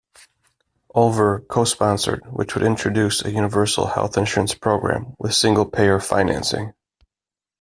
[0.95, 6.73] Olver co-sponsored which would introduce a universal health insurance program with single-payer financing.